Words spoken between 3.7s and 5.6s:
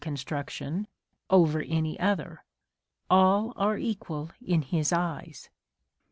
equal in his eyes.